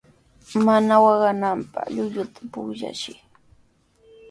[0.65, 3.19] Mana waqananpaq llulluta pukllachiy.